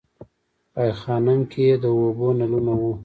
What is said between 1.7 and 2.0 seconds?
د